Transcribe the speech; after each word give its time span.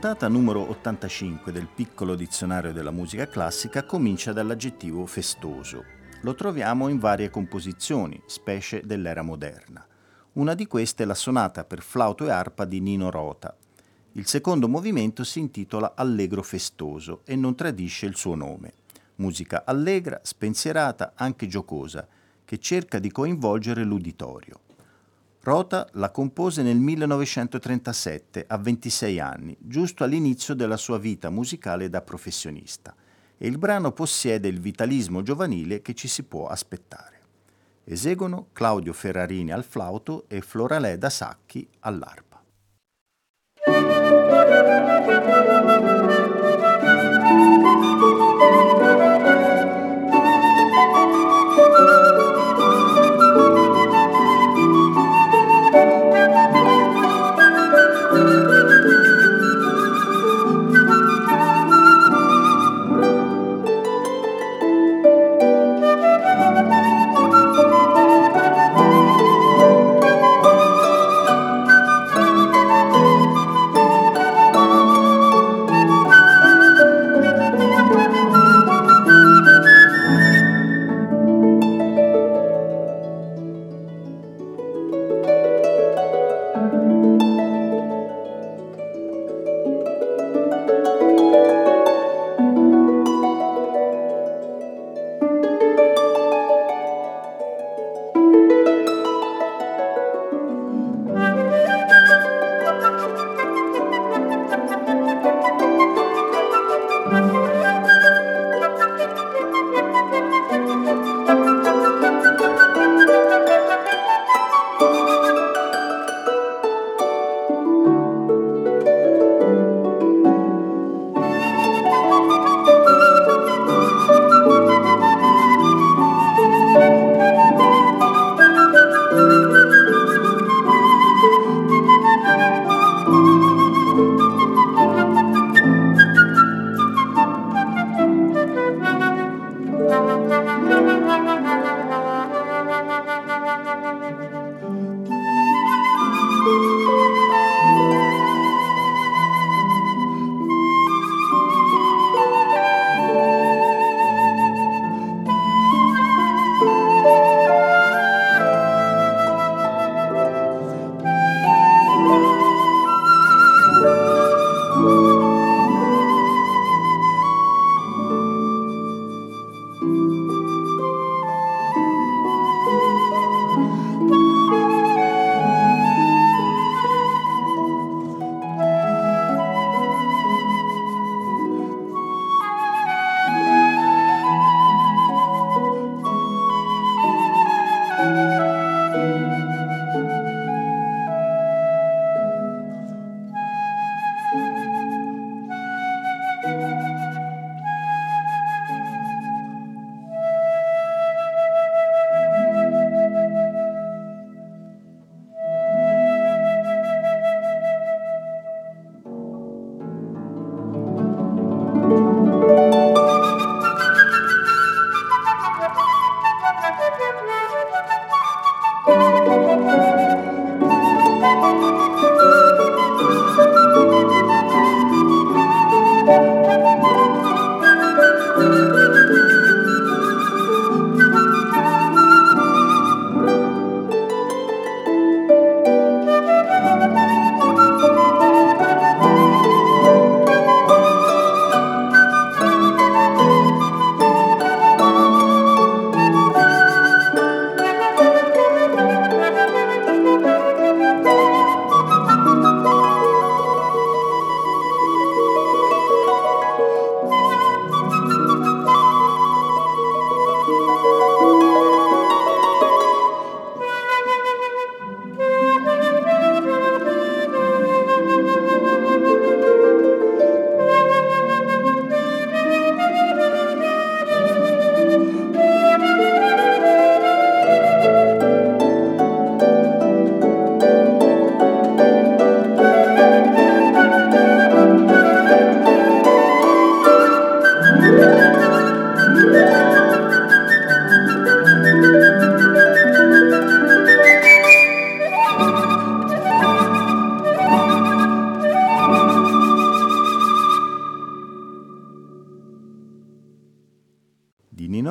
Puntata 0.00 0.28
numero 0.28 0.66
85 0.70 1.52
del 1.52 1.66
piccolo 1.66 2.14
dizionario 2.14 2.72
della 2.72 2.90
musica 2.90 3.28
classica 3.28 3.84
comincia 3.84 4.32
dall'aggettivo 4.32 5.04
festoso. 5.04 5.84
Lo 6.22 6.34
troviamo 6.34 6.88
in 6.88 6.98
varie 6.98 7.28
composizioni, 7.28 8.18
specie 8.24 8.80
dell'era 8.82 9.20
moderna. 9.20 9.86
Una 10.32 10.54
di 10.54 10.66
queste 10.66 11.02
è 11.02 11.06
la 11.06 11.12
sonata 11.12 11.64
per 11.64 11.82
flauto 11.82 12.24
e 12.26 12.30
arpa 12.30 12.64
di 12.64 12.80
Nino 12.80 13.10
Rota. 13.10 13.54
Il 14.12 14.26
secondo 14.26 14.68
movimento 14.68 15.22
si 15.22 15.38
intitola 15.38 15.92
Allegro 15.94 16.42
festoso 16.42 17.20
e 17.26 17.36
non 17.36 17.54
tradisce 17.54 18.06
il 18.06 18.16
suo 18.16 18.34
nome. 18.34 18.72
Musica 19.16 19.64
allegra, 19.66 20.18
spensierata, 20.22 21.12
anche 21.14 21.46
giocosa, 21.46 22.08
che 22.42 22.56
cerca 22.56 22.98
di 22.98 23.10
coinvolgere 23.10 23.84
l'uditorio. 23.84 24.60
Rota 25.42 25.88
la 25.92 26.10
compose 26.10 26.62
nel 26.62 26.76
1937, 26.76 28.44
a 28.46 28.58
26 28.58 29.20
anni, 29.20 29.56
giusto 29.58 30.04
all'inizio 30.04 30.52
della 30.52 30.76
sua 30.76 30.98
vita 30.98 31.30
musicale 31.30 31.88
da 31.88 32.02
professionista, 32.02 32.94
e 33.38 33.46
il 33.46 33.56
brano 33.56 33.92
possiede 33.92 34.48
il 34.48 34.60
vitalismo 34.60 35.22
giovanile 35.22 35.80
che 35.80 35.94
ci 35.94 36.08
si 36.08 36.24
può 36.24 36.48
aspettare. 36.48 37.20
Eseguono 37.84 38.48
Claudio 38.52 38.92
Ferrarini 38.92 39.50
al 39.50 39.64
flauto 39.64 40.26
e 40.28 40.42
Floraleda 40.42 41.08
Sacchi 41.08 41.66
all'arpa. 41.80 42.42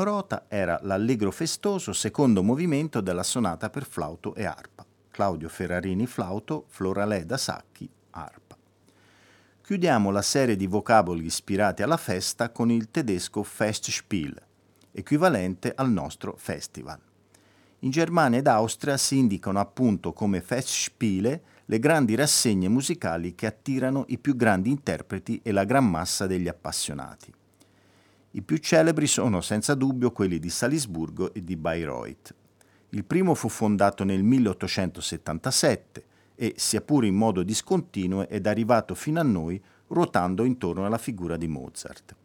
Rota 0.03 0.45
era 0.47 0.79
l'allegro 0.83 1.31
festoso 1.31 1.93
secondo 1.93 2.43
movimento 2.43 3.01
della 3.01 3.23
sonata 3.23 3.69
per 3.69 3.85
flauto 3.85 4.35
e 4.35 4.45
arpa. 4.45 4.85
Claudio 5.11 5.49
Ferrarini 5.49 6.05
flauto, 6.07 6.65
Flora 6.67 7.05
Leda 7.05 7.37
Sacchi 7.37 7.89
arpa. 8.11 8.57
Chiudiamo 9.61 10.11
la 10.11 10.21
serie 10.21 10.55
di 10.55 10.65
vocaboli 10.65 11.25
ispirati 11.25 11.83
alla 11.83 11.97
festa 11.97 12.49
con 12.49 12.71
il 12.71 12.89
tedesco 12.89 13.43
Festspiel, 13.43 14.35
equivalente 14.91 15.73
al 15.75 15.91
nostro 15.91 16.35
festival. 16.37 16.99
In 17.79 17.91
Germania 17.91 18.39
ed 18.39 18.47
Austria 18.47 18.97
si 18.97 19.17
indicano 19.17 19.59
appunto 19.59 20.11
come 20.11 20.41
Festspiele 20.41 21.43
le 21.65 21.79
grandi 21.79 22.15
rassegne 22.15 22.67
musicali 22.67 23.35
che 23.35 23.45
attirano 23.45 24.05
i 24.07 24.17
più 24.17 24.35
grandi 24.35 24.69
interpreti 24.69 25.39
e 25.43 25.51
la 25.51 25.65
gran 25.65 25.87
massa 25.87 26.25
degli 26.25 26.47
appassionati. 26.47 27.31
I 28.31 28.43
più 28.43 28.57
celebri 28.57 29.07
sono 29.07 29.41
senza 29.41 29.73
dubbio 29.73 30.11
quelli 30.11 30.37
di 30.37 30.49
Salisburgo 30.49 31.33
e 31.33 31.43
di 31.43 31.55
Bayreuth. 31.55 32.35
Il 32.89 33.03
primo 33.03 33.33
fu 33.33 33.49
fondato 33.49 34.03
nel 34.03 34.21
1877 34.21 36.05
e, 36.35 36.53
sia 36.55 36.81
pure 36.81 37.07
in 37.07 37.15
modo 37.15 37.41
discontinuo, 37.41 38.27
ed 38.27 38.45
arrivato 38.45 38.93
fino 38.93 39.19
a 39.19 39.23
noi 39.23 39.59
ruotando 39.87 40.43
intorno 40.43 40.85
alla 40.85 40.99
figura 40.99 41.37
di 41.37 41.47
Mozart. 41.47 42.15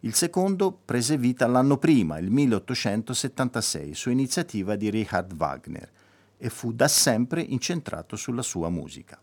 Il 0.00 0.14
secondo 0.14 0.76
prese 0.84 1.16
vita 1.16 1.46
l'anno 1.46 1.78
prima, 1.78 2.18
il 2.18 2.30
1876, 2.30 3.94
su 3.94 4.10
iniziativa 4.10 4.74
di 4.74 4.90
Richard 4.90 5.32
Wagner, 5.32 5.90
e 6.36 6.50
fu 6.50 6.72
da 6.72 6.88
sempre 6.88 7.40
incentrato 7.40 8.16
sulla 8.16 8.42
sua 8.42 8.68
musica. 8.68 9.16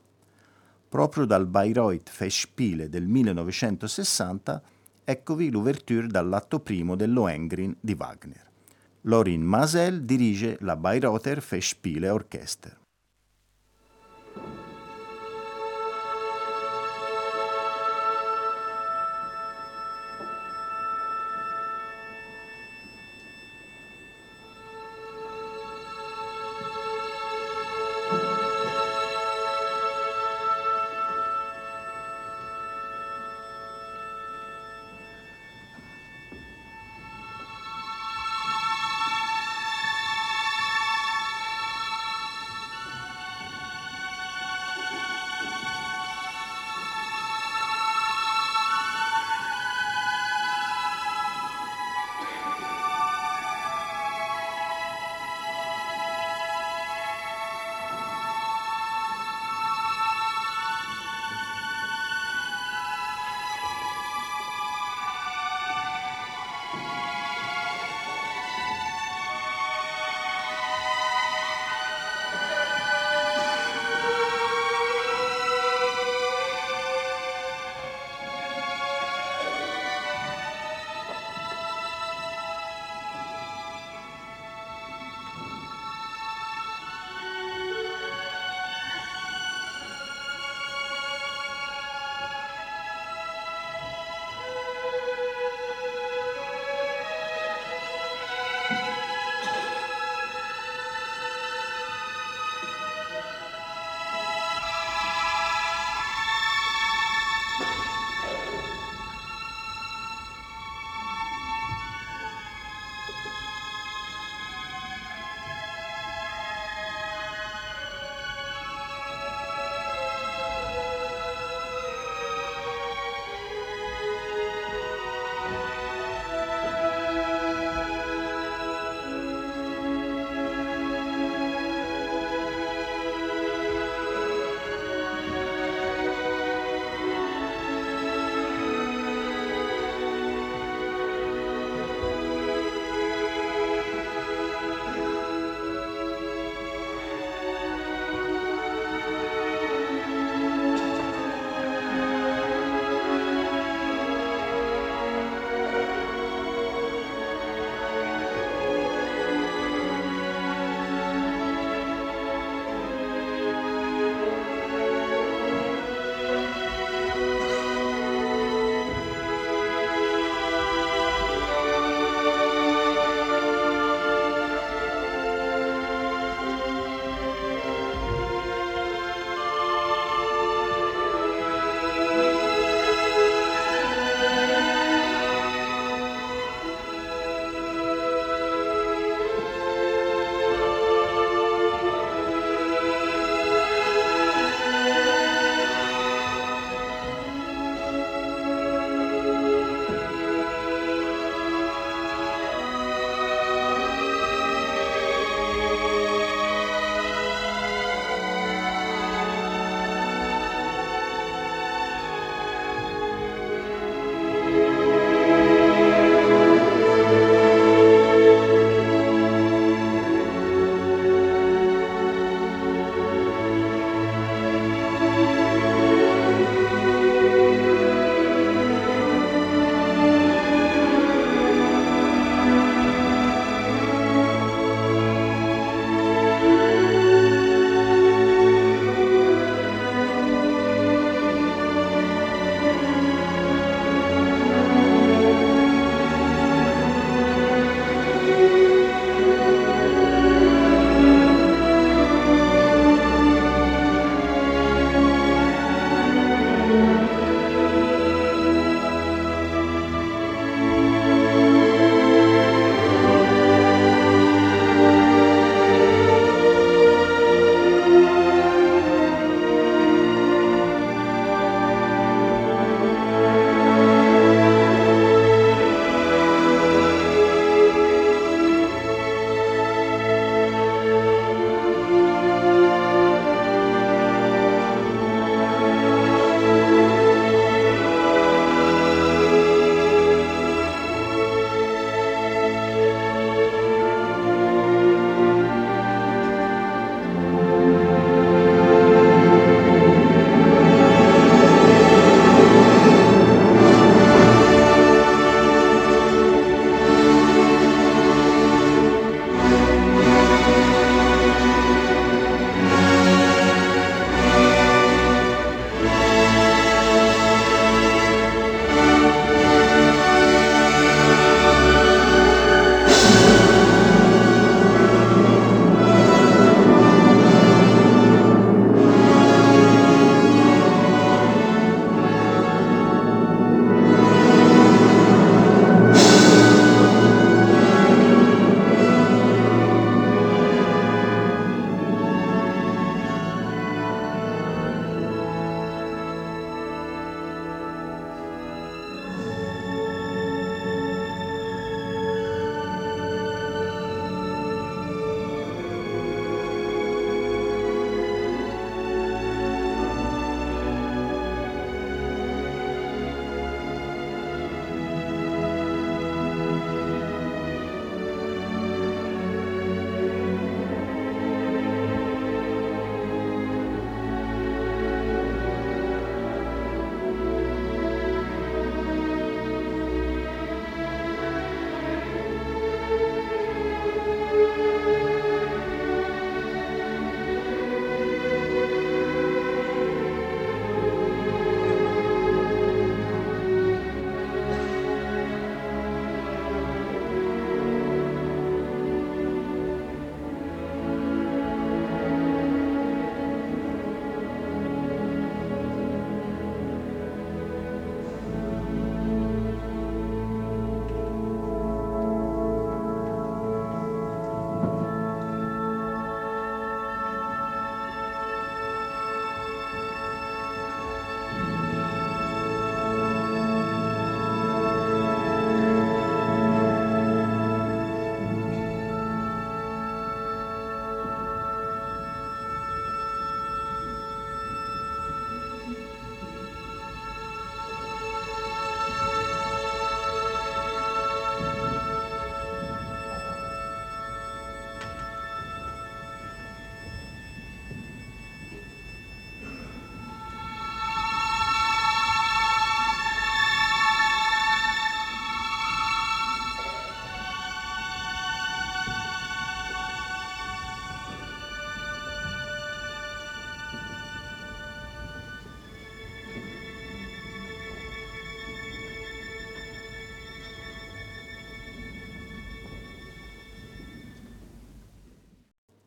Proprio 0.87 1.25
dal 1.25 1.47
Bayreuth 1.47 2.09
Festspiele 2.09 2.87
del 2.87 3.07
1960 3.07 4.61
eccovi 5.09 5.49
l'ouverture 5.49 6.05
dall'atto 6.05 6.59
primo 6.59 6.95
del 6.95 7.11
Lohengrin 7.11 7.75
di 7.79 7.95
Wagner. 7.95 8.47
Lorin 9.01 9.41
Masel 9.41 10.03
dirige 10.03 10.57
la 10.59 10.75
Bayreuther 10.75 11.41
Festspiele 11.41 12.09
Orchester. 12.09 12.77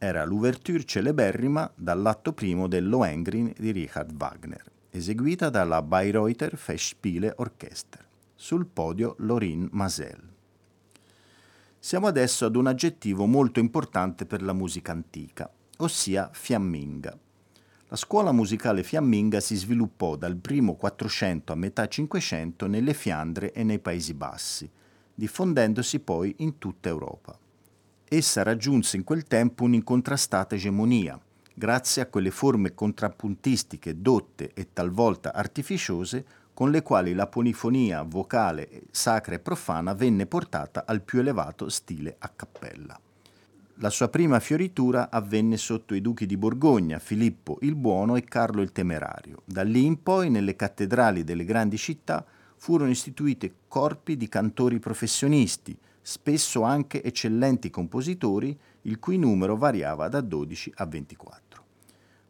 Era 0.04 0.24
l'ouverture 0.24 0.84
celeberrima 0.84 1.70
dall'atto 1.76 2.32
primo 2.32 2.66
del 2.66 2.88
Lohengrin 2.88 3.52
di 3.56 3.70
Richard 3.70 4.12
Wagner, 4.16 4.64
eseguita 4.90 5.48
dalla 5.48 5.80
Bayreuther 5.80 6.56
Festspiele 6.56 7.32
Orchester. 7.36 8.04
Sul 8.34 8.66
podio 8.66 9.14
Lorin 9.18 9.68
Masel. 9.70 10.20
Siamo 11.78 12.08
adesso 12.08 12.46
ad 12.46 12.56
un 12.56 12.66
aggettivo 12.66 13.26
molto 13.26 13.60
importante 13.60 14.26
per 14.26 14.42
la 14.42 14.52
musica 14.52 14.90
antica, 14.90 15.48
ossia 15.76 16.30
fiamminga. 16.32 17.16
La 17.86 17.96
scuola 17.96 18.32
musicale 18.32 18.82
fiamminga 18.82 19.38
si 19.38 19.54
sviluppò 19.54 20.16
dal 20.16 20.34
primo 20.34 20.74
400 20.74 21.52
a 21.52 21.54
metà 21.54 21.86
500 21.86 22.66
nelle 22.66 22.94
Fiandre 22.94 23.52
e 23.52 23.62
nei 23.62 23.78
Paesi 23.78 24.14
Bassi, 24.14 24.68
diffondendosi 25.14 26.00
poi 26.00 26.34
in 26.38 26.58
tutta 26.58 26.88
Europa. 26.88 27.38
Essa 28.14 28.42
raggiunse 28.42 28.98
in 28.98 29.04
quel 29.04 29.24
tempo 29.24 29.64
un'incontrastata 29.64 30.54
egemonia, 30.54 31.18
grazie 31.54 32.02
a 32.02 32.06
quelle 32.08 32.30
forme 32.30 32.74
contrappuntistiche 32.74 34.02
dotte 34.02 34.50
e 34.52 34.68
talvolta 34.74 35.32
artificiose 35.32 36.22
con 36.52 36.70
le 36.70 36.82
quali 36.82 37.14
la 37.14 37.26
polifonia 37.26 38.02
vocale 38.02 38.82
sacra 38.90 39.36
e 39.36 39.38
profana 39.38 39.94
venne 39.94 40.26
portata 40.26 40.84
al 40.86 41.00
più 41.00 41.20
elevato 41.20 41.70
stile 41.70 42.16
a 42.18 42.28
cappella. 42.28 43.00
La 43.76 43.88
sua 43.88 44.08
prima 44.08 44.40
fioritura 44.40 45.08
avvenne 45.10 45.56
sotto 45.56 45.94
i 45.94 46.02
duchi 46.02 46.26
di 46.26 46.36
Borgogna, 46.36 46.98
Filippo 46.98 47.56
il 47.62 47.76
Buono 47.76 48.16
e 48.16 48.24
Carlo 48.24 48.60
il 48.60 48.72
Temerario. 48.72 49.40
Da 49.46 49.62
lì 49.62 49.86
in 49.86 50.02
poi, 50.02 50.28
nelle 50.28 50.54
cattedrali 50.54 51.24
delle 51.24 51.46
grandi 51.46 51.78
città, 51.78 52.22
furono 52.58 52.90
istituiti 52.90 53.50
corpi 53.68 54.18
di 54.18 54.28
cantori 54.28 54.78
professionisti, 54.80 55.74
spesso 56.02 56.62
anche 56.62 57.02
eccellenti 57.02 57.70
compositori, 57.70 58.58
il 58.82 58.98
cui 58.98 59.16
numero 59.16 59.56
variava 59.56 60.08
da 60.08 60.20
12 60.20 60.72
a 60.76 60.86
24. 60.86 61.64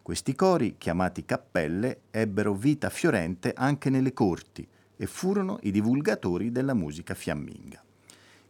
Questi 0.03 0.35
cori, 0.35 0.77
chiamati 0.79 1.25
cappelle, 1.25 2.03
ebbero 2.11 2.55
vita 2.55 2.91
fiorente 2.91 3.53
anche 3.57 3.89
nelle 3.89 4.13
corti 4.13 4.67
e 4.97 5.07
furono 5.07 5.59
i 5.63 5.71
divulgatori 5.71 6.53
della 6.53 6.75
musica 6.75 7.15
fiamminga. 7.15 7.83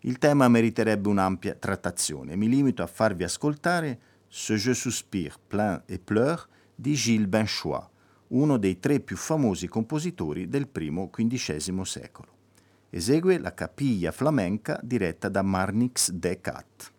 Il 0.00 0.18
tema 0.18 0.48
meriterebbe 0.48 1.08
un'ampia 1.08 1.54
trattazione. 1.54 2.34
Mi 2.34 2.48
limito 2.48 2.82
a 2.82 2.86
farvi 2.86 3.22
ascoltare 3.22 4.00
Ce 4.28 4.56
je 4.56 4.72
soupire, 4.72 5.36
plein 5.46 5.82
et 5.86 6.00
pleure 6.02 6.48
di 6.74 6.94
Gilles 6.94 7.28
Benchois, 7.28 7.86
uno 8.28 8.56
dei 8.56 8.80
tre 8.80 8.98
più 8.98 9.16
famosi 9.16 9.68
compositori 9.68 10.48
del 10.48 10.66
primo 10.66 11.10
XV 11.10 11.82
secolo. 11.82 12.31
Esegue 12.94 13.38
la 13.38 13.54
capiglia 13.54 14.12
flamenca 14.12 14.78
diretta 14.82 15.30
da 15.30 15.40
Marnix 15.40 16.10
de 16.10 16.42
Cat. 16.42 16.91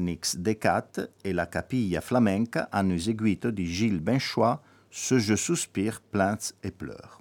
Marnix 0.00 0.36
Decat 0.36 1.12
e 1.20 1.32
la 1.32 1.46
Capilla 1.46 2.00
Flamenca 2.00 2.68
hanno 2.70 2.94
eseguito 2.94 3.50
di 3.50 3.66
Gilles 3.66 4.00
Benchois 4.00 4.58
Ce 4.88 5.18
je 5.18 5.36
soupire, 5.36 6.00
plaints 6.08 6.54
et 6.60 6.72
pleure. 6.72 7.18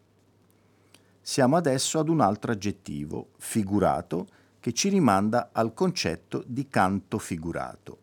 Siamo 1.22 1.58
adesso 1.58 2.00
ad 2.00 2.10
un 2.10 2.22
altro 2.22 2.52
aggettivo, 2.52 3.32
figurato, 3.38 4.28
che 4.60 4.72
ci 4.74 4.90
rimanda 4.90 5.50
al 5.52 5.74
concetto 5.74 6.44
di 6.48 6.68
canto 6.68 7.20
figurato. 7.20 8.00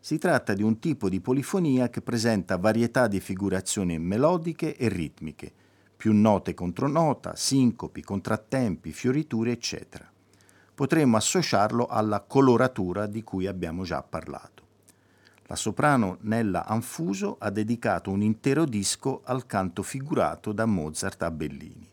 Si 0.00 0.18
tratta 0.18 0.52
di 0.54 0.62
un 0.62 0.78
tipo 0.80 1.08
di 1.08 1.20
polifonia 1.20 1.88
che 1.90 2.00
presenta 2.00 2.56
varietà 2.56 3.06
di 3.06 3.20
figurazioni 3.20 3.98
melodiche 3.98 4.76
e 4.76 4.88
ritmiche, 4.88 5.52
più 5.96 6.12
note 6.12 6.52
contro 6.54 6.88
nota, 6.88 7.36
sincopi, 7.36 8.02
contrattempi, 8.02 8.90
fioriture, 8.90 9.52
eccetera. 9.52 10.10
Potremmo 10.74 11.16
associarlo 11.16 11.86
alla 11.86 12.20
coloratura 12.20 13.06
di 13.06 13.22
cui 13.22 13.46
abbiamo 13.46 13.84
già 13.84 14.02
parlato. 14.02 14.62
La 15.46 15.54
soprano 15.54 16.18
Nella 16.22 16.66
Anfuso 16.66 17.36
ha 17.38 17.50
dedicato 17.50 18.10
un 18.10 18.22
intero 18.22 18.64
disco 18.64 19.20
al 19.24 19.46
canto 19.46 19.84
figurato 19.84 20.50
da 20.50 20.66
Mozart 20.66 21.22
a 21.22 21.30
Bellini 21.30 21.88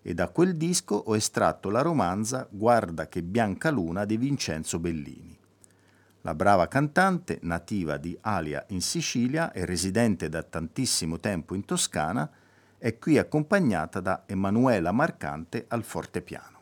e 0.00 0.14
da 0.14 0.28
quel 0.28 0.56
disco 0.56 0.94
ho 0.94 1.14
estratto 1.14 1.68
la 1.68 1.82
romanza 1.82 2.46
Guarda 2.48 3.06
che 3.06 3.22
bianca 3.22 3.70
luna 3.70 4.06
di 4.06 4.16
Vincenzo 4.16 4.78
Bellini. 4.78 5.38
La 6.22 6.34
brava 6.34 6.68
cantante, 6.68 7.38
nativa 7.42 7.98
di 7.98 8.16
Alia 8.22 8.64
in 8.68 8.80
Sicilia 8.80 9.52
e 9.52 9.66
residente 9.66 10.30
da 10.30 10.42
tantissimo 10.42 11.18
tempo 11.18 11.54
in 11.54 11.66
Toscana, 11.66 12.30
è 12.78 12.98
qui 12.98 13.18
accompagnata 13.18 14.00
da 14.00 14.22
Emanuela 14.24 14.90
Marcante 14.90 15.66
al 15.68 15.82
fortepiano. 15.82 16.61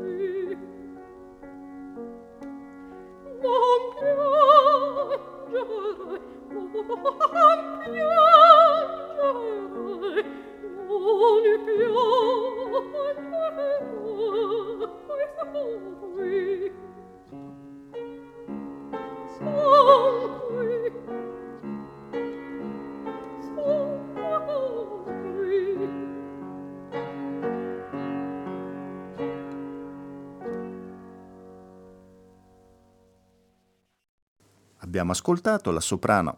Abbiamo 35.01 35.17
ascoltato 35.17 35.71
la 35.71 35.79
soprano 35.79 36.37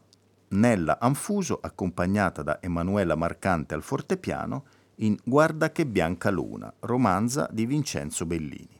Nella 0.51 0.97
Anfuso 1.01 1.59
accompagnata 1.61 2.43
da 2.43 2.59
Emanuela 2.61 3.13
Marcante 3.13 3.73
al 3.73 3.83
fortepiano 3.83 4.63
in 4.99 5.17
Guarda 5.21 5.73
che 5.73 5.85
bianca 5.85 6.29
luna, 6.29 6.73
romanza 6.79 7.49
di 7.51 7.65
Vincenzo 7.65 8.25
Bellini. 8.25 8.79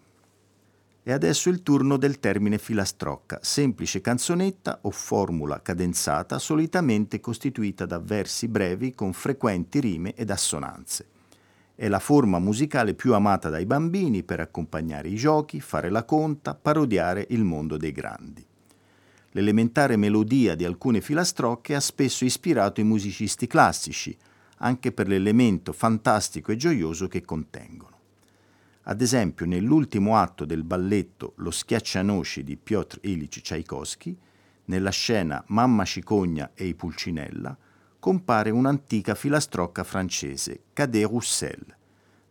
E 1.04 1.12
adesso 1.12 1.50
il 1.50 1.64
turno 1.64 1.98
del 1.98 2.22
termine 2.22 2.60
filastrocca, 2.60 3.40
semplice 3.42 4.00
canzonetta 4.00 4.80
o 4.84 4.90
formula 4.90 5.62
cadenzata 5.62 6.40
solitamente 6.40 7.20
costituita 7.20 7.86
da 7.86 8.00
versi 8.00 8.48
brevi 8.48 8.94
con 8.94 9.12
frequenti 9.12 9.82
rime 9.82 10.14
ed 10.14 10.30
assonanze. 10.30 11.08
È 11.76 11.90
la 11.90 12.00
forma 12.00 12.40
musicale 12.40 12.94
più 12.94 13.14
amata 13.14 13.50
dai 13.50 13.66
bambini 13.66 14.24
per 14.24 14.40
accompagnare 14.40 15.10
i 15.10 15.16
giochi, 15.16 15.60
fare 15.60 15.90
la 15.90 16.06
conta, 16.06 16.56
parodiare 16.56 17.26
il 17.32 17.44
mondo 17.44 17.76
dei 17.76 17.92
grandi. 17.92 18.52
L'elementare 19.36 19.98
melodia 19.98 20.54
di 20.54 20.64
alcune 20.64 21.02
filastrocche 21.02 21.74
ha 21.74 21.80
spesso 21.80 22.24
ispirato 22.24 22.82
i 22.82 22.84
musicisti 22.84 23.48
classici, 23.48 24.16
anche 24.58 24.92
per 24.92 25.08
l'elemento 25.08 25.74
fantastico 25.74 26.52
e 26.52 26.56
gioioso 26.56 27.08
che 27.08 27.26
contengono. 27.26 28.00
Ad 28.84 29.02
esempio, 29.02 29.48
nell'ultimo 29.48 30.18
atto 30.18 30.46
del 30.46 30.64
balletto 30.64 31.34
Lo 31.38 31.50
schiaccianoci 31.50 32.44
di 32.44 32.58
Piotr 32.58 33.00
Ilyich 33.02 33.42
Tchaikovsky, 33.42 34.16
nella 34.66 34.92
scena 34.92 35.44
Mamma 35.48 35.84
Cicogna 35.84 36.52
e 36.54 36.66
i 36.66 36.76
Pulcinella, 36.76 37.58
compare 37.98 38.52
un'antica 38.52 39.16
filastrocca 39.16 39.84
francese, 39.84 40.66
Cadet 40.74 41.08
Roussel. 41.08 41.76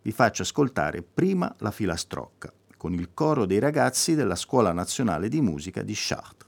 Vi 0.02 0.12
faccio 0.12 0.42
ascoltare 0.42 1.02
prima 1.02 1.52
la 1.58 1.70
filastrocca, 1.72 2.52
con 2.76 2.92
il 2.92 3.10
coro 3.12 3.44
dei 3.44 3.58
ragazzi 3.58 4.14
della 4.14 4.36
Scuola 4.36 4.72
Nazionale 4.72 5.28
di 5.28 5.40
Musica 5.40 5.82
di 5.82 5.94
Chartres. 5.96 6.41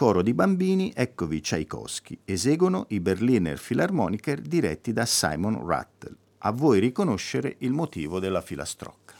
Coro 0.00 0.22
di 0.22 0.32
bambini, 0.32 0.90
eccovi 0.96 1.42
Tchaikovsky, 1.42 2.20
eseguono 2.24 2.86
i 2.88 3.00
Berliner 3.00 3.60
Philharmoniker 3.60 4.40
diretti 4.40 4.94
da 4.94 5.04
Simon 5.04 5.62
Rattle. 5.66 6.16
A 6.38 6.52
voi 6.52 6.80
riconoscere 6.80 7.56
il 7.58 7.72
motivo 7.72 8.18
della 8.18 8.40
filastrocca. 8.40 9.16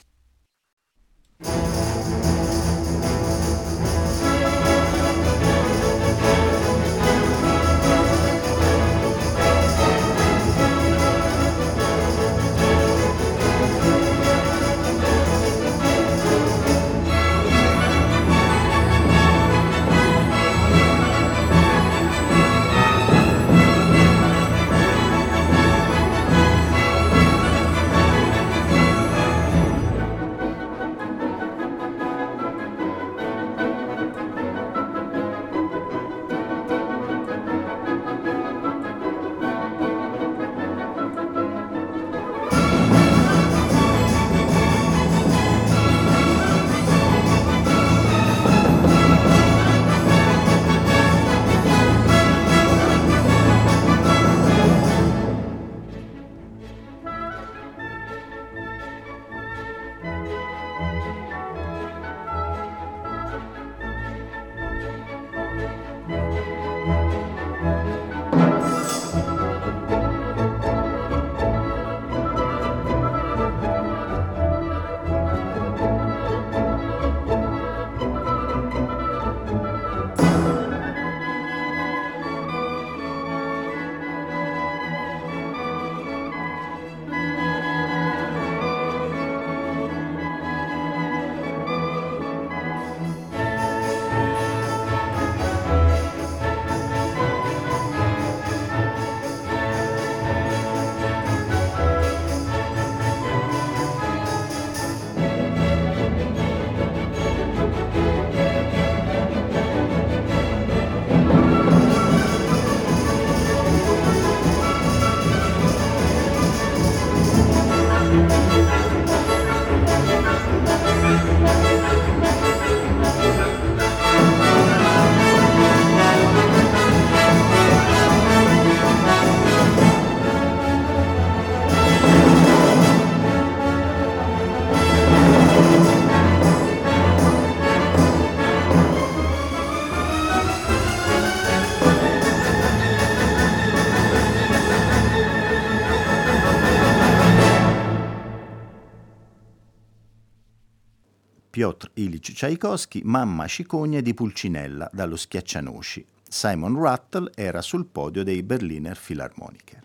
Piotr 151.70 151.90
Ilyich 151.94 152.32
Tchaikovsky, 152.32 153.02
Mamma 153.04 153.46
cicogna 153.46 154.00
di 154.00 154.12
Pulcinella 154.12 154.90
dallo 154.92 155.14
Schiaccianoci. 155.14 156.04
Simon 156.28 156.76
Rattle 156.76 157.30
era 157.36 157.62
sul 157.62 157.86
podio 157.86 158.24
dei 158.24 158.42
Berliner 158.42 158.98
Philharmoniker. 158.98 159.80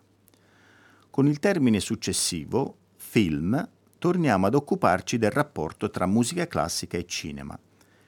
Con 1.11 1.27
il 1.27 1.37
termine 1.37 1.79
successivo, 1.79 2.77
film, 2.95 3.69
torniamo 3.99 4.47
ad 4.47 4.55
occuparci 4.55 5.19
del 5.19 5.29
rapporto 5.29 5.91
tra 5.91 6.07
musica 6.07 6.47
classica 6.47 6.97
e 6.97 7.05
cinema 7.05 7.55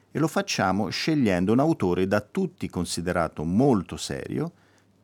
e 0.10 0.18
lo 0.18 0.28
facciamo 0.28 0.90
scegliendo 0.90 1.52
un 1.52 1.60
autore 1.60 2.08
da 2.08 2.22
tutti 2.22 2.68
considerato 2.70 3.44
molto 3.44 3.96
serio 3.96 4.54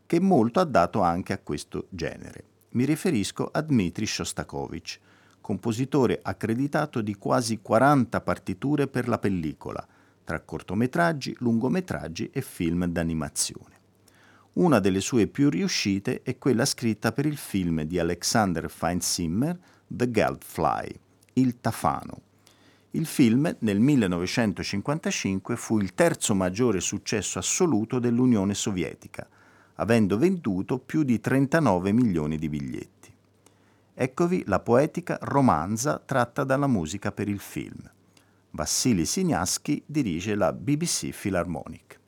che 0.08 0.20
molto 0.20 0.60
ha 0.60 0.66
dato 0.66 1.02
anche 1.02 1.34
a 1.34 1.38
questo 1.38 1.86
genere. 1.90 2.44
Mi 2.70 2.86
riferisco 2.86 3.50
a 3.52 3.62
Dmitri 3.62 4.08
Shostakovich, 4.08 5.00
compositore 5.44 6.22
accreditato 6.24 7.02
di 7.02 7.16
quasi 7.16 7.60
40 7.62 8.22
partiture 8.22 8.88
per 8.88 9.10
la 9.10 9.20
pellicola, 9.20 9.86
tra 10.24 10.40
cortometraggi, 10.40 11.36
lungometraggi 11.40 12.30
e 12.32 12.42
film 12.42 12.86
d'animazione. 12.86 13.82
Una 14.54 14.80
delle 14.80 15.02
sue 15.02 15.28
più 15.28 15.50
riuscite 15.50 16.22
è 16.24 16.38
quella 16.38 16.64
scritta 16.64 17.12
per 17.12 17.26
il 17.26 17.36
film 17.36 17.82
di 17.82 18.00
Alexander 18.00 18.70
Feinzimmer, 18.70 19.60
The 19.86 20.10
Geldfly, 20.10 20.96
Il 21.34 21.60
Tafano. 21.60 22.22
Il 22.92 23.06
film 23.06 23.54
nel 23.60 23.80
1955 23.82 25.58
fu 25.58 25.78
il 25.80 25.94
terzo 25.94 26.34
maggiore 26.36 26.80
successo 26.80 27.38
assoluto 27.38 28.00
dell'Unione 28.00 28.54
Sovietica, 28.54 29.28
avendo 29.76 30.18
venduto 30.18 30.80
più 30.80 31.04
di 31.04 31.20
39 31.20 31.92
milioni 31.92 32.38
di 32.38 32.48
biglietti. 32.48 32.93
Eccovi 33.96 34.44
la 34.48 34.60
poetica 34.60 35.20
romanza 35.22 36.02
tratta 36.04 36.44
dalla 36.44 36.66
musica 36.66 37.12
per 37.12 37.28
il 37.28 37.40
film. 37.40 37.88
Vassili 38.50 39.06
Siniaschi 39.06 39.84
dirige 39.86 40.34
la 40.34 40.52
BBC 40.52 41.12
Philharmonic. 41.12 42.00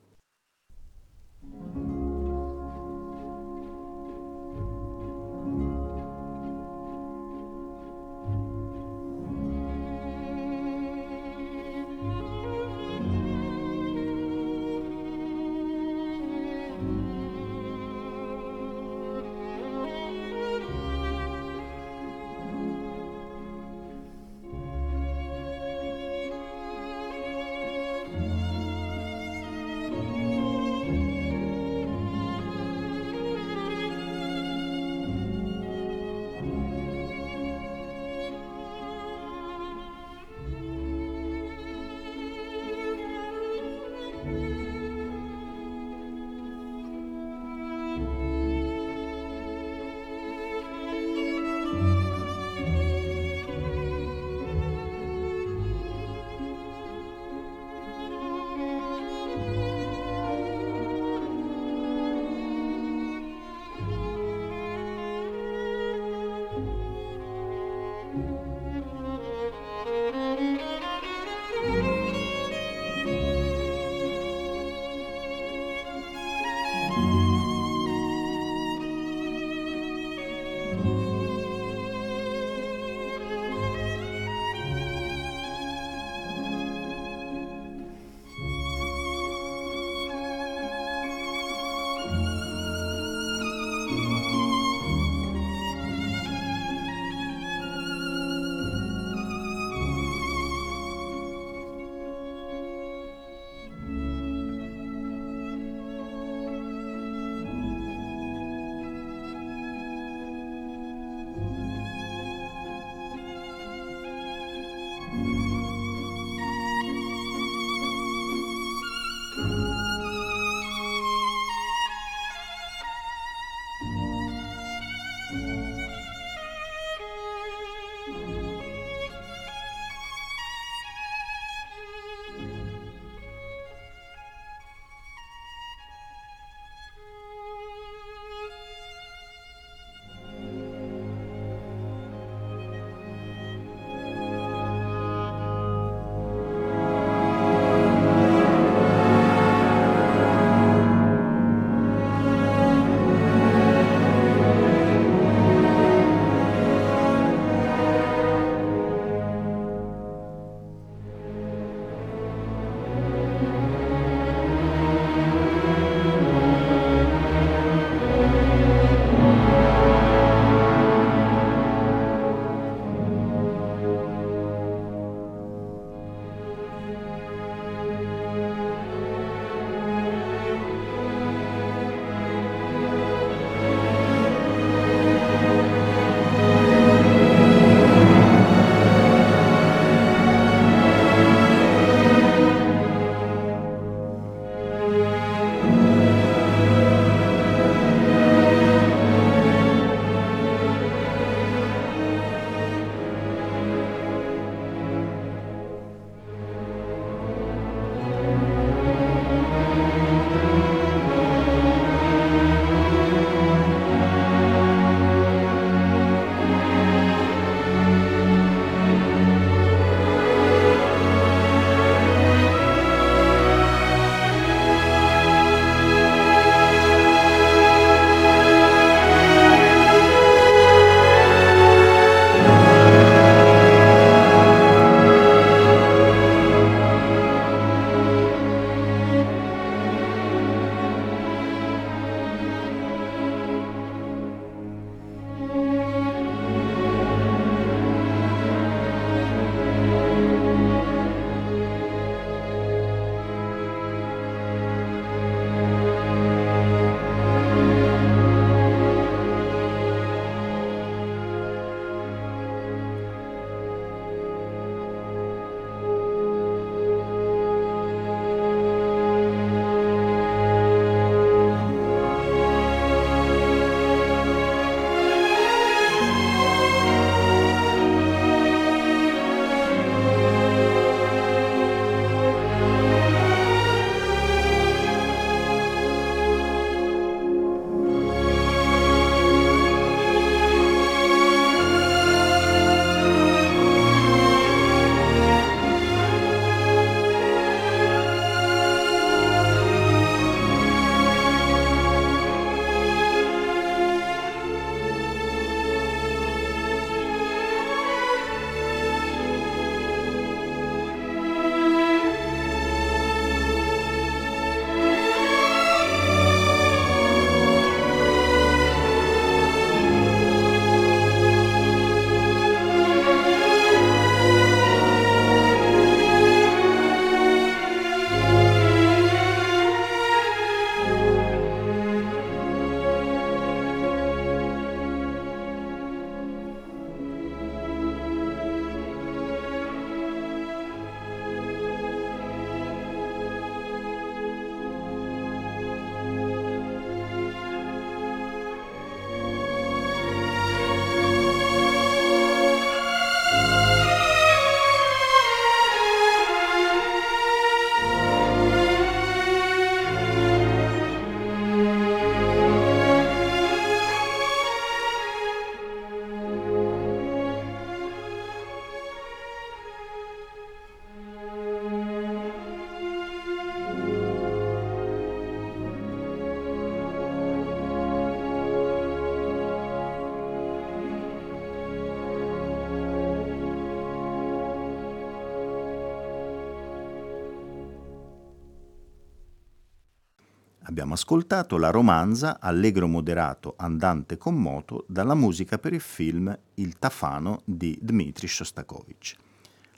Abbiamo 390.76 390.92
ascoltato 390.92 391.56
la 391.56 391.70
romanza 391.70 392.38
Allegro 392.38 392.86
moderato 392.86 393.54
andante 393.56 394.18
con 394.18 394.34
moto 394.34 394.84
dalla 394.86 395.14
musica 395.14 395.56
per 395.56 395.72
il 395.72 395.80
film 395.80 396.38
Il 396.56 396.78
Tafano 396.78 397.40
di 397.46 397.78
Dmitri 397.80 398.28
Shostakovich. 398.28 399.16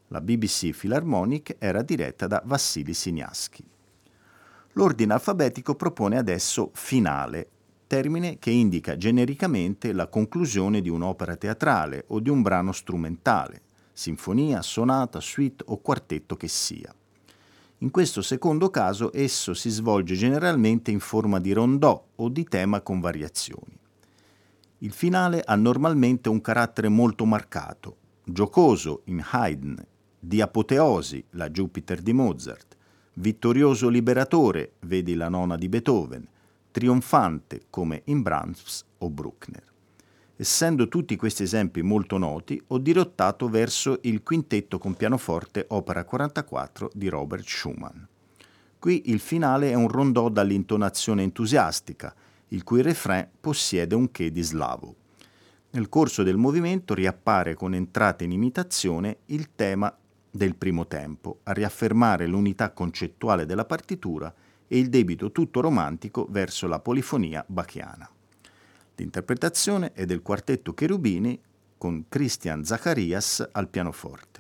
La 0.09 0.21
BBC 0.21 0.77
Philharmonic 0.77 1.55
era 1.61 1.83
diretta 1.83 2.27
da 2.27 2.43
Vassili 2.45 2.95
Siniaschi. 2.95 3.65
L'ordine 4.73 5.13
alfabetico 5.13 5.77
propone 5.77 6.19
adesso 6.19 6.73
finale, 6.75 7.49
termine 7.87 8.41
che 8.41 8.51
indica 8.51 8.97
genericamente 8.97 9.93
la 9.93 10.09
conclusione 10.09 10.81
di 10.81 10.89
un'opera 10.89 11.37
teatrale 11.37 12.07
o 12.09 12.19
di 12.19 12.29
un 12.29 12.43
brano 12.43 12.73
strumentale, 12.73 13.63
sinfonia, 13.93 14.63
sonata, 14.63 15.21
suite 15.21 15.63
o 15.69 15.79
quartetto 15.79 16.35
che 16.35 16.49
sia. 16.49 16.93
In 17.81 17.93
questo 17.93 18.22
secondo 18.22 18.70
caso 18.70 19.12
esso 19.14 19.55
si 19.55 19.70
svolge 19.70 20.16
generalmente 20.16 20.91
in 20.91 20.99
forma 20.99 21.39
di 21.39 21.53
rondò 21.53 22.05
o 22.16 22.29
di 22.29 22.43
tema 22.43 22.81
con 22.81 22.99
variazioni. 22.99 23.79
Il 24.79 24.91
finale 24.91 25.43
ha 25.45 25.55
normalmente 25.55 26.29
un 26.29 26.41
carattere 26.41 26.89
molto 26.89 27.24
marcato, 27.24 27.97
giocoso 28.24 29.03
in 29.05 29.24
Haydn, 29.31 29.76
di 30.18 30.41
apoteosi, 30.41 31.24
la 31.31 31.51
Jupiter 31.51 32.01
di 32.01 32.12
Mozart, 32.12 32.76
vittorioso 33.14 33.89
liberatore, 33.89 34.72
vedi 34.81 35.14
la 35.14 35.29
nona 35.29 35.57
di 35.57 35.68
Beethoven, 35.68 36.26
trionfante 36.72 37.62
come 37.70 38.03
in 38.07 38.22
Brahms 38.22 38.85
o 38.99 39.09
Bruckner. 39.09 39.68
Essendo 40.41 40.86
tutti 40.86 41.16
questi 41.16 41.43
esempi 41.43 41.82
molto 41.82 42.16
noti, 42.16 42.62
ho 42.68 42.78
dirottato 42.78 43.49
verso 43.49 43.99
il 44.03 44.22
quintetto 44.22 44.78
con 44.78 44.95
pianoforte 44.95 45.64
opera 45.70 46.05
44 46.05 46.93
di 46.95 47.09
Robert 47.09 47.45
Schumann. 47.45 48.05
Qui 48.78 49.11
il 49.11 49.18
finale 49.18 49.72
è 49.72 49.74
un 49.74 49.89
rondò 49.89 50.28
dall'intonazione 50.28 51.24
entusiastica, 51.24 52.14
il 52.51 52.62
cui 52.62 52.82
refrain 52.82 53.28
possiede 53.41 53.97
un 53.97 54.12
che 54.12 54.30
di 54.30 54.43
slavo. 54.43 54.95
Nel 55.70 55.89
corso 55.89 56.22
del 56.22 56.36
movimento 56.36 56.95
riappare 56.95 57.55
con 57.55 57.74
entrate 57.74 58.22
in 58.22 58.30
imitazione 58.30 59.16
il 59.26 59.57
tema 59.57 59.93
del 60.30 60.55
primo 60.55 60.86
tempo, 60.86 61.41
a 61.43 61.53
riaffermare 61.53 62.28
l'unità 62.28 62.70
concettuale 62.70 63.45
della 63.45 63.64
partitura 63.64 64.32
e 64.68 64.78
il 64.78 64.89
debito 64.89 65.32
tutto 65.32 65.61
romantico 65.61 66.28
verso 66.30 66.68
la 66.68 66.78
polifonia 66.78 67.45
bachiana. 67.45 68.09
L'interpretazione 68.99 69.93
è 69.93 70.05
del 70.07 70.23
quartetto 70.23 70.75
Cherubini 70.75 71.41
con 71.79 72.07
Christian 72.09 72.65
Zacharias 72.65 73.49
al 73.53 73.69
pianoforte. 73.69 74.38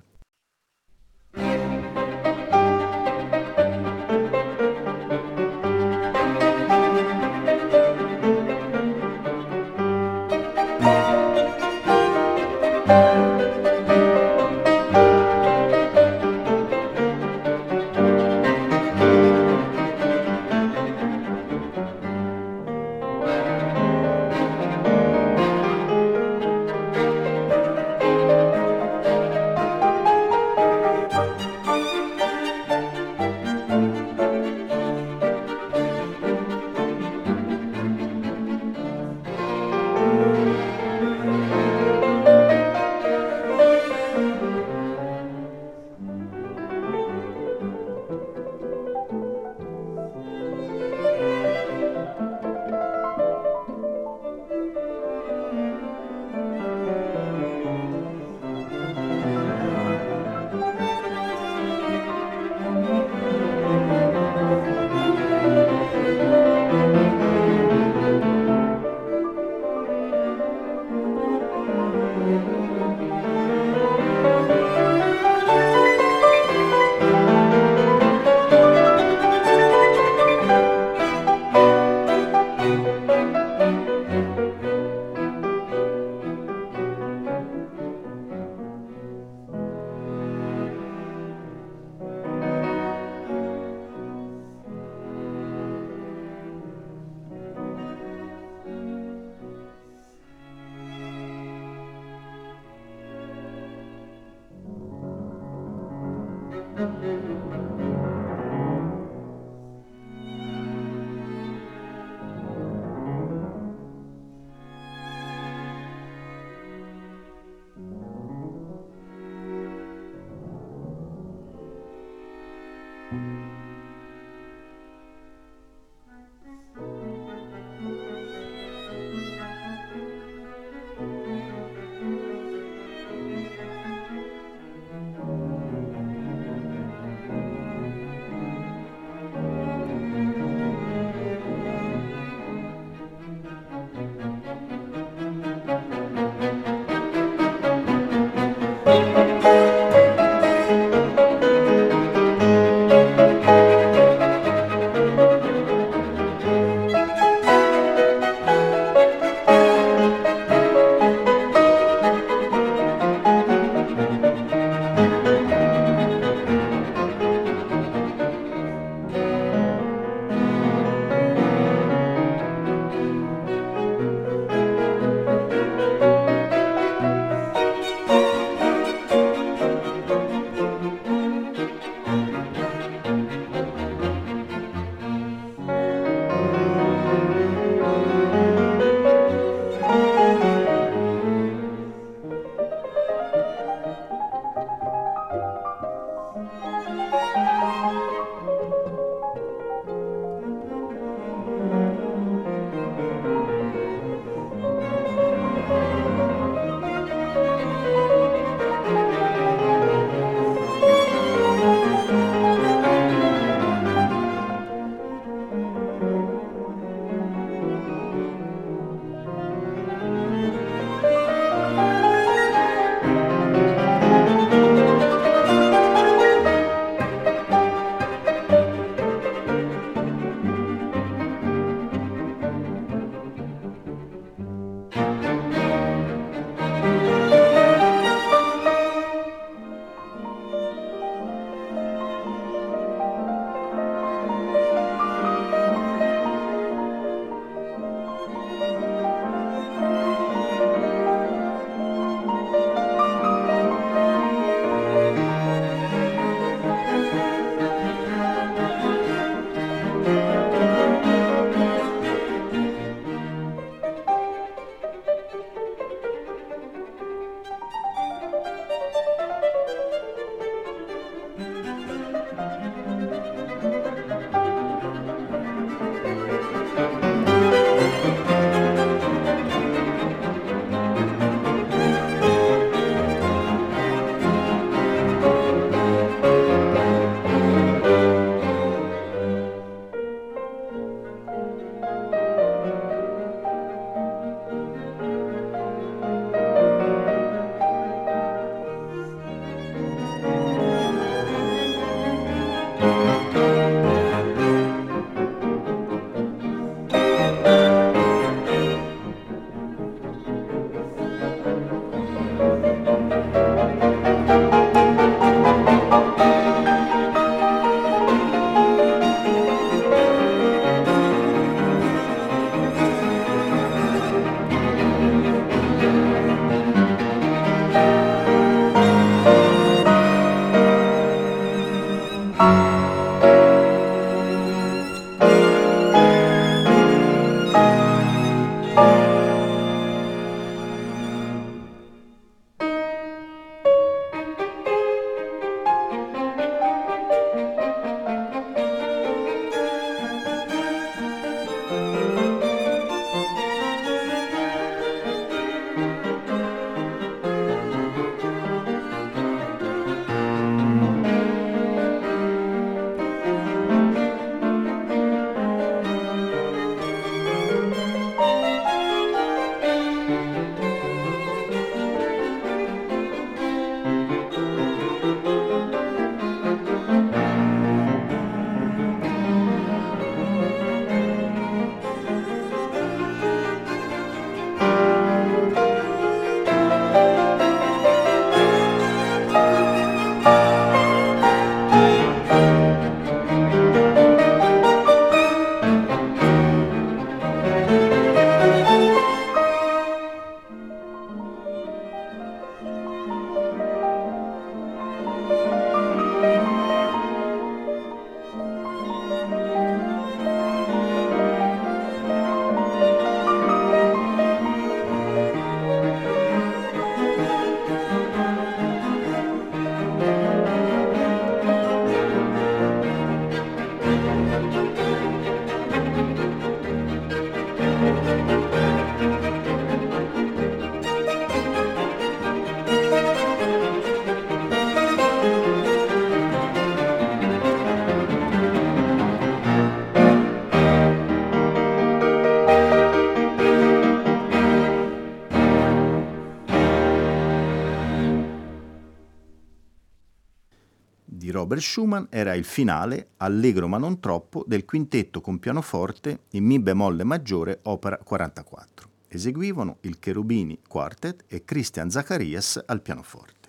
Robert 451.48 451.64
Schumann 451.64 452.04
era 452.10 452.34
il 452.34 452.44
finale, 452.44 453.12
allegro 453.16 453.68
ma 453.68 453.78
non 453.78 454.00
troppo, 454.00 454.44
del 454.46 454.66
quintetto 454.66 455.22
con 455.22 455.38
pianoforte 455.38 456.24
in 456.32 456.44
Mi 456.44 456.60
bemolle 456.60 457.04
maggiore, 457.04 457.60
opera 457.62 457.96
44. 457.96 458.86
Eseguivano 459.08 459.78
il 459.80 459.98
Cherubini 459.98 460.60
Quartet 460.68 461.24
e 461.26 461.46
Christian 461.46 461.88
Zacharias 461.88 462.62
al 462.66 462.82
pianoforte. 462.82 463.48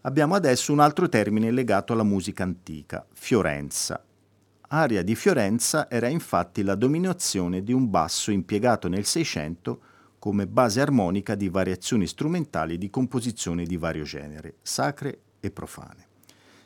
Abbiamo 0.00 0.34
adesso 0.34 0.72
un 0.72 0.80
altro 0.80 1.08
termine 1.08 1.52
legato 1.52 1.92
alla 1.92 2.02
musica 2.02 2.42
antica, 2.42 3.06
Fiorenza. 3.12 4.02
Aria 4.70 5.04
di 5.04 5.14
Fiorenza 5.14 5.88
era 5.88 6.08
infatti 6.08 6.64
la 6.64 6.74
dominazione 6.74 7.62
di 7.62 7.72
un 7.72 7.88
basso 7.88 8.32
impiegato 8.32 8.88
nel 8.88 9.04
Seicento 9.04 9.82
come 10.18 10.48
base 10.48 10.80
armonica 10.80 11.36
di 11.36 11.48
variazioni 11.48 12.08
strumentali 12.08 12.76
di 12.76 12.90
composizione 12.90 13.62
di 13.62 13.76
vario 13.76 14.02
genere, 14.02 14.56
sacre 14.62 15.20
e 15.38 15.52
profane. 15.52 16.08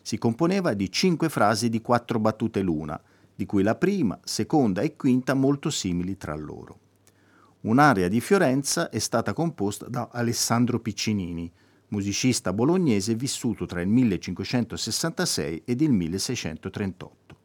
Si 0.04 0.18
componeva 0.18 0.74
di 0.74 0.92
cinque 0.92 1.30
frasi 1.30 1.70
di 1.70 1.80
quattro 1.80 2.18
battute 2.18 2.60
l'una, 2.60 3.00
di 3.34 3.46
cui 3.46 3.62
la 3.62 3.74
prima, 3.74 4.20
seconda 4.22 4.82
e 4.82 4.96
quinta 4.96 5.32
molto 5.32 5.70
simili 5.70 6.18
tra 6.18 6.34
loro. 6.36 6.78
Un'aria 7.62 8.06
di 8.08 8.20
Fiorenza 8.20 8.90
è 8.90 8.98
stata 8.98 9.32
composta 9.32 9.88
da 9.88 10.10
Alessandro 10.12 10.78
Piccinini, 10.80 11.50
musicista 11.88 12.52
bolognese 12.52 13.14
vissuto 13.14 13.64
tra 13.64 13.80
il 13.80 13.88
1566 13.88 15.62
ed 15.64 15.80
il 15.80 15.90
1638. 15.90 17.36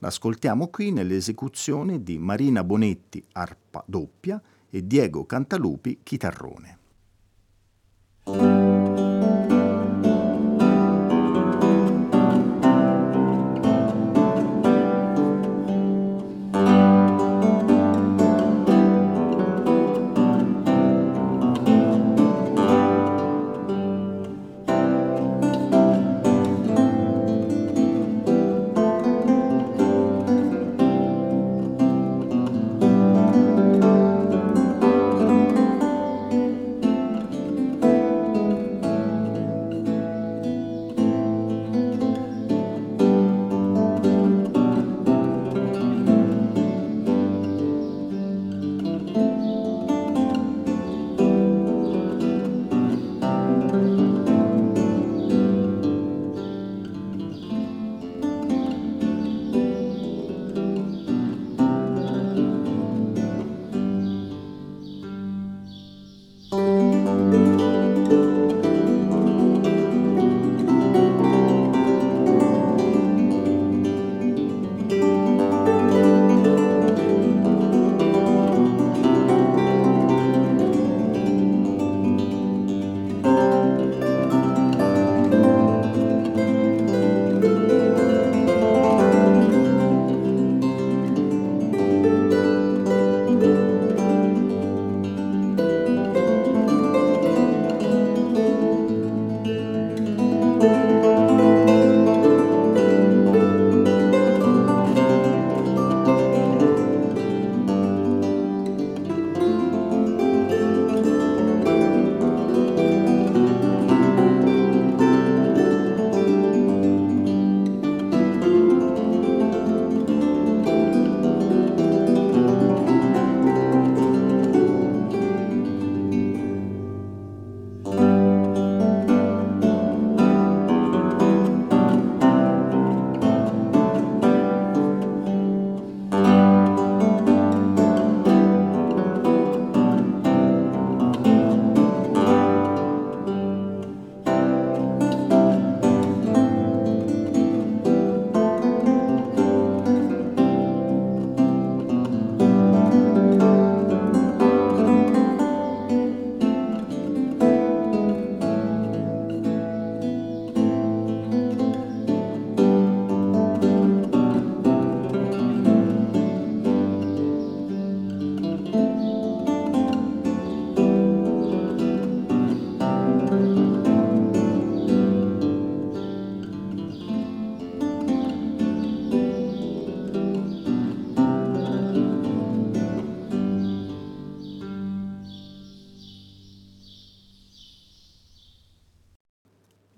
L'ascoltiamo 0.00 0.68
qui 0.68 0.92
nell'esecuzione 0.92 2.02
di 2.02 2.18
Marina 2.18 2.62
Bonetti, 2.62 3.24
arpa 3.32 3.82
doppia, 3.86 4.38
e 4.68 4.86
Diego 4.86 5.24
Cantalupi, 5.24 6.00
chitarrone. 6.02 6.78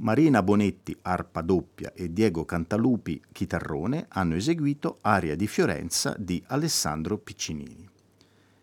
Marina 0.09 0.43
Bonetti, 0.43 0.97
arpa 1.03 1.43
doppia, 1.43 1.93
e 1.95 2.11
Diego 2.11 2.47
Cantalupi, 2.47 3.21
chitarrone, 3.31 4.07
hanno 4.09 4.37
eseguito 4.37 4.97
Aria 5.03 5.37
di 5.37 5.47
Fiorenza 5.47 6.17
di 6.19 6.43
Alessandro 6.47 7.19
Piccinini. 7.19 7.87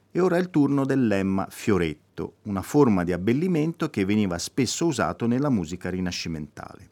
E 0.10 0.20
ora 0.20 0.38
è 0.38 0.39
il 0.39 0.50
turno 0.50 0.86
del 0.86 1.06
lemma 1.06 1.46
fioretto, 1.48 2.38
una 2.46 2.64
forma 2.64 3.04
di 3.04 3.14
abbellimento 3.14 3.91
che 3.91 4.06
veniva 4.06 4.39
spesso 4.39 4.88
usato 4.88 5.28
nella 5.28 5.52
musica 5.52 5.91
rinascimentale. 5.91 6.89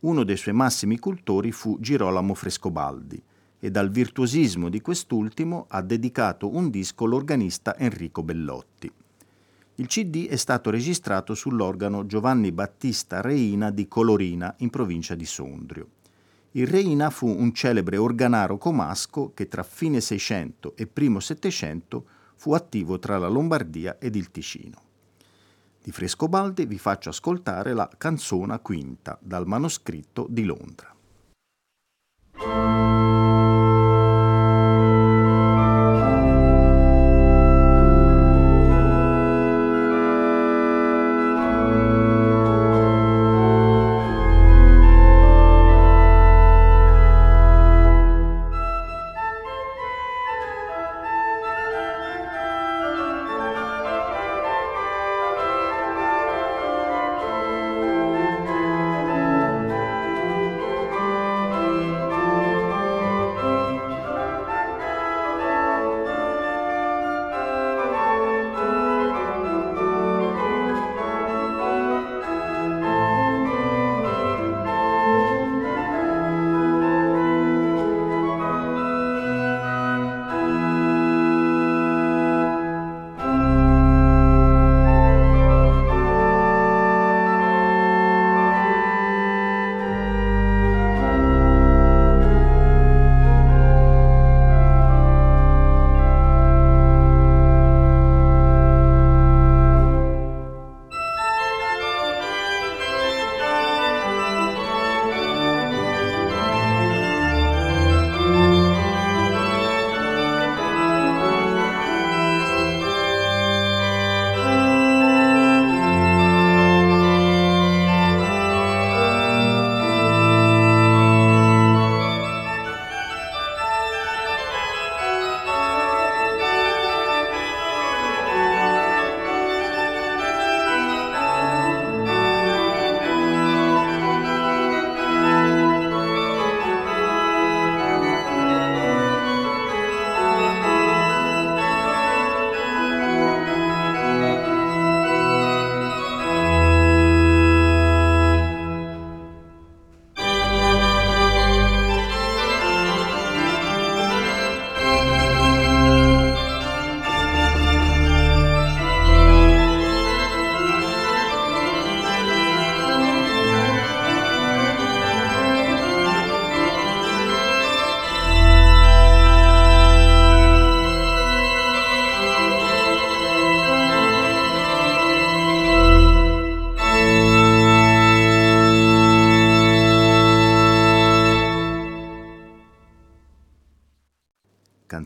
Uno 0.00 0.24
dei 0.24 0.36
suoi 0.36 0.54
massimi 0.54 0.98
cultori 0.98 1.52
fu 1.52 1.78
Girolamo 1.78 2.34
Frescobaldi, 2.34 3.22
e 3.60 3.70
dal 3.70 3.90
virtuosismo 3.90 4.70
di 4.70 4.80
quest'ultimo 4.80 5.66
ha 5.68 5.82
dedicato 5.82 6.52
un 6.52 6.68
disco 6.68 7.04
l'organista 7.04 7.78
Enrico 7.78 8.24
Bellotti. 8.24 8.90
Il 9.80 9.86
CD 9.86 10.26
è 10.26 10.34
stato 10.34 10.70
registrato 10.70 11.34
sull'organo 11.34 12.04
Giovanni 12.04 12.50
Battista 12.50 13.20
Reina 13.20 13.70
di 13.70 13.86
Colorina, 13.86 14.52
in 14.58 14.70
provincia 14.70 15.14
di 15.14 15.24
Sondrio. 15.24 15.90
Il 16.52 16.66
Reina 16.66 17.10
fu 17.10 17.28
un 17.28 17.54
celebre 17.54 17.96
organaro 17.96 18.58
comasco 18.58 19.30
che 19.34 19.46
tra 19.46 19.62
fine 19.62 20.00
600 20.00 20.74
e 20.74 20.88
primo 20.88 21.20
700 21.20 22.04
fu 22.34 22.54
attivo 22.54 22.98
tra 22.98 23.18
la 23.18 23.28
Lombardia 23.28 23.98
ed 24.00 24.16
il 24.16 24.32
Ticino. 24.32 24.82
Di 25.80 25.92
Frescobaldi 25.92 26.66
vi 26.66 26.78
faccio 26.78 27.10
ascoltare 27.10 27.72
la 27.72 27.88
canzona 27.96 28.58
quinta 28.58 29.16
dal 29.22 29.46
manoscritto 29.46 30.26
di 30.28 30.42
Londra. 30.42 30.92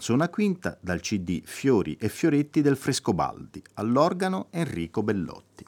Canzona 0.03 0.29
quinta 0.31 0.77
dal 0.81 0.99
CD 0.99 1.43
Fiori 1.45 1.97
e 1.97 2.09
Fioretti 2.09 2.61
del 2.61 2.77
Frescobaldi, 2.77 3.63
all'organo 3.75 4.49
Enrico 4.51 5.05
Bellotti. 5.05 5.65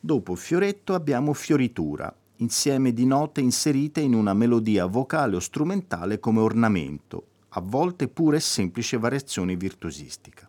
Dopo 0.00 0.34
Fioretto 0.34 0.94
abbiamo 0.94 1.34
Fioritura, 1.34 2.10
insieme 2.36 2.94
di 2.94 3.04
note 3.04 3.42
inserite 3.42 4.00
in 4.00 4.14
una 4.14 4.32
melodia 4.32 4.86
vocale 4.86 5.36
o 5.36 5.40
strumentale 5.40 6.18
come 6.18 6.40
ornamento, 6.40 7.26
a 7.50 7.60
volte 7.60 8.08
pure 8.08 8.40
semplice 8.40 8.96
variazione 8.96 9.56
virtuosistica. 9.56 10.48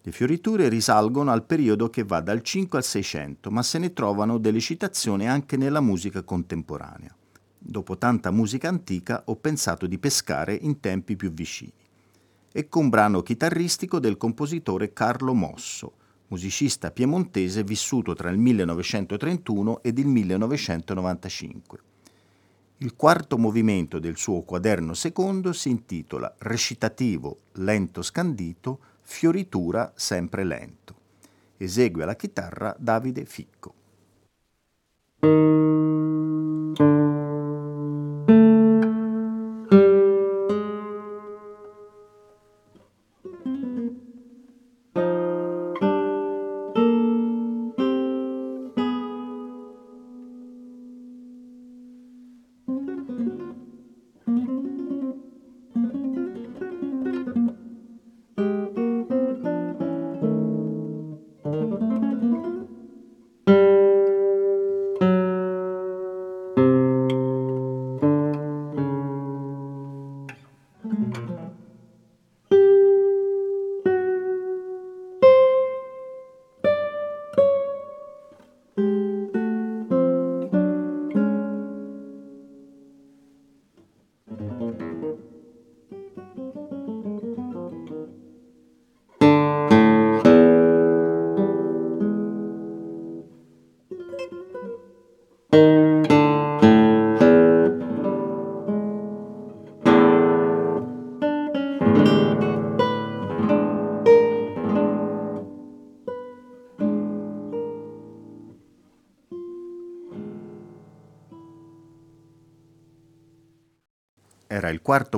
Le 0.00 0.10
fioriture 0.10 0.70
risalgono 0.70 1.30
al 1.30 1.44
periodo 1.44 1.90
che 1.90 2.04
va 2.04 2.22
dal 2.22 2.40
5 2.40 2.78
al 2.78 2.84
600, 2.84 3.50
ma 3.50 3.62
se 3.62 3.76
ne 3.76 3.92
trovano 3.92 4.38
delle 4.38 4.60
citazioni 4.60 5.28
anche 5.28 5.58
nella 5.58 5.82
musica 5.82 6.22
contemporanea. 6.22 7.14
Dopo 7.58 7.98
tanta 7.98 8.30
musica 8.30 8.68
antica 8.68 9.24
ho 9.26 9.36
pensato 9.36 9.86
di 9.86 9.98
pescare 9.98 10.54
in 10.54 10.80
tempi 10.80 11.14
più 11.14 11.30
vicini. 11.30 11.86
Ecco 12.50 12.78
un 12.78 12.88
brano 12.88 13.22
chitarristico 13.22 13.98
del 13.98 14.16
compositore 14.16 14.92
Carlo 14.92 15.34
Mosso, 15.34 15.92
musicista 16.28 16.90
piemontese 16.90 17.62
vissuto 17.62 18.14
tra 18.14 18.30
il 18.30 18.38
1931 18.38 19.82
ed 19.82 19.98
il 19.98 20.06
1995. 20.06 21.78
Il 22.78 22.94
quarto 22.94 23.36
movimento 23.36 23.98
del 23.98 24.16
suo 24.16 24.42
quaderno 24.42 24.94
secondo 24.94 25.52
si 25.52 25.68
intitola 25.68 26.32
Recitativo 26.38 27.38
lento 27.54 28.02
scandito, 28.02 28.78
fioritura 29.02 29.92
sempre 29.94 30.44
lento. 30.44 30.94
Esegue 31.56 32.04
alla 32.04 32.16
chitarra 32.16 32.74
Davide 32.78 33.24
Ficco. 33.24 33.74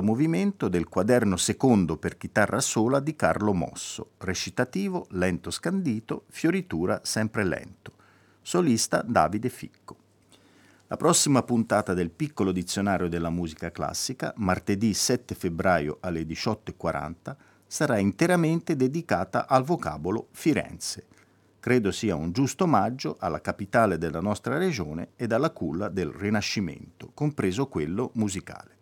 Quarto 0.01 0.03
movimento 0.03 0.67
del 0.67 0.89
quaderno 0.89 1.37
secondo 1.37 1.95
per 1.97 2.17
chitarra 2.17 2.59
sola 2.59 2.99
di 2.99 3.15
Carlo 3.15 3.53
Mosso, 3.53 4.11
recitativo 4.17 5.05
lento 5.11 5.51
scandito, 5.51 6.25
fioritura 6.29 7.01
sempre 7.03 7.43
lento, 7.43 7.93
solista 8.41 9.03
Davide 9.05 9.49
Ficco. 9.49 9.95
La 10.87 10.97
prossima 10.97 11.43
puntata 11.43 11.93
del 11.93 12.09
piccolo 12.09 12.51
dizionario 12.51 13.07
della 13.07 13.29
musica 13.29 13.71
classica, 13.71 14.33
martedì 14.37 14.93
7 14.93 15.35
febbraio 15.35 15.97
alle 16.01 16.23
18.40, 16.23 17.35
sarà 17.67 17.97
interamente 17.97 18.75
dedicata 18.75 19.47
al 19.47 19.63
vocabolo 19.63 20.27
Firenze. 20.31 21.05
Credo 21.59 21.91
sia 21.91 22.15
un 22.15 22.31
giusto 22.31 22.63
omaggio 22.63 23.17
alla 23.19 23.39
capitale 23.39 23.97
della 23.97 24.19
nostra 24.19 24.57
regione 24.57 25.09
e 25.15 25.27
alla 25.29 25.51
culla 25.51 25.89
del 25.89 26.09
Rinascimento, 26.09 27.11
compreso 27.13 27.67
quello 27.67 28.09
musicale 28.15 28.79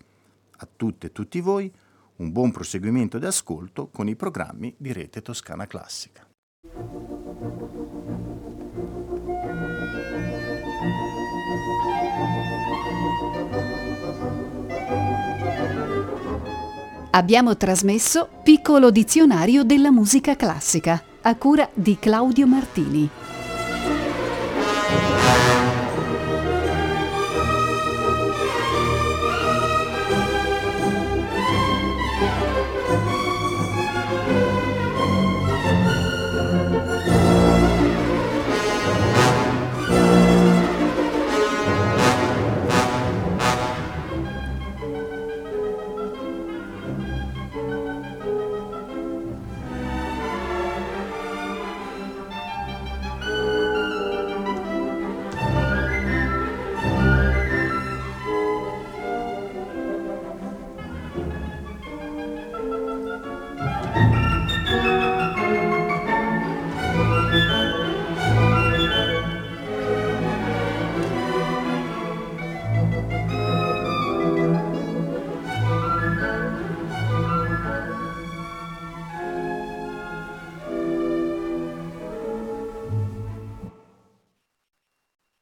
a 0.59 0.67
tutte 0.73 1.07
e 1.07 1.11
tutti 1.11 1.39
voi 1.41 1.71
un 2.17 2.31
buon 2.31 2.51
proseguimento 2.51 3.17
di 3.17 3.25
ascolto 3.25 3.89
con 3.89 4.07
i 4.07 4.15
programmi 4.15 4.75
di 4.77 4.91
Rete 4.91 5.21
Toscana 5.21 5.67
Classica. 5.67 6.27
Abbiamo 17.11 17.57
trasmesso 17.57 18.29
Piccolo 18.43 18.91
dizionario 18.91 19.63
della 19.63 19.91
musica 19.91 20.35
classica 20.35 21.03
a 21.21 21.35
cura 21.35 21.69
di 21.73 21.97
Claudio 21.99 22.47
Martini. 22.47 23.28